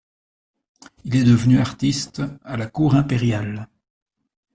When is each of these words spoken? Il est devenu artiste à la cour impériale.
Il 1.03 1.15
est 1.15 1.23
devenu 1.23 1.59
artiste 1.59 2.23
à 2.43 2.57
la 2.57 2.65
cour 2.65 2.95
impériale. 2.95 3.69